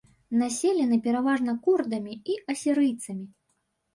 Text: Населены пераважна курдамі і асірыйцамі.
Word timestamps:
Населены 0.41 0.97
пераважна 1.07 1.53
курдамі 1.67 2.13
і 2.31 2.37
асірыйцамі. 2.53 3.25